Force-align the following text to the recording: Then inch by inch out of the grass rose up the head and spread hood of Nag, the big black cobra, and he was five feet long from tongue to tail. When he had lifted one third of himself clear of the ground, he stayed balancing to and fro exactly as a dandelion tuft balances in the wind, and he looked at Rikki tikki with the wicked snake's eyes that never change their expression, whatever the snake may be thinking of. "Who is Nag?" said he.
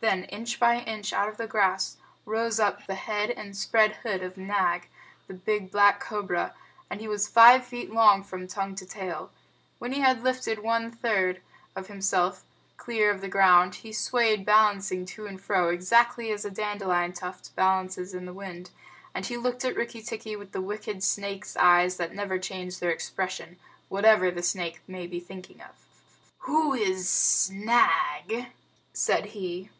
Then 0.00 0.26
inch 0.26 0.60
by 0.60 0.78
inch 0.82 1.12
out 1.12 1.28
of 1.28 1.38
the 1.38 1.48
grass 1.48 1.96
rose 2.24 2.60
up 2.60 2.86
the 2.86 2.94
head 2.94 3.30
and 3.30 3.56
spread 3.56 3.96
hood 4.04 4.22
of 4.22 4.36
Nag, 4.36 4.86
the 5.26 5.34
big 5.34 5.72
black 5.72 5.98
cobra, 5.98 6.54
and 6.88 7.00
he 7.00 7.08
was 7.08 7.26
five 7.26 7.66
feet 7.66 7.92
long 7.92 8.22
from 8.22 8.46
tongue 8.46 8.76
to 8.76 8.86
tail. 8.86 9.32
When 9.80 9.90
he 9.90 9.98
had 9.98 10.22
lifted 10.22 10.60
one 10.60 10.92
third 10.92 11.40
of 11.74 11.88
himself 11.88 12.44
clear 12.76 13.10
of 13.10 13.20
the 13.20 13.26
ground, 13.26 13.74
he 13.74 13.92
stayed 13.92 14.46
balancing 14.46 15.04
to 15.06 15.26
and 15.26 15.40
fro 15.40 15.70
exactly 15.70 16.30
as 16.30 16.44
a 16.44 16.50
dandelion 16.52 17.12
tuft 17.12 17.56
balances 17.56 18.14
in 18.14 18.24
the 18.24 18.32
wind, 18.32 18.70
and 19.12 19.26
he 19.26 19.36
looked 19.36 19.64
at 19.64 19.74
Rikki 19.74 20.00
tikki 20.00 20.36
with 20.36 20.52
the 20.52 20.62
wicked 20.62 21.02
snake's 21.02 21.56
eyes 21.56 21.96
that 21.96 22.14
never 22.14 22.38
change 22.38 22.78
their 22.78 22.90
expression, 22.92 23.58
whatever 23.88 24.30
the 24.30 24.44
snake 24.44 24.80
may 24.86 25.08
be 25.08 25.18
thinking 25.18 25.60
of. 25.60 25.74
"Who 26.42 26.72
is 26.72 27.50
Nag?" 27.52 28.46
said 28.92 29.24
he. 29.34 29.70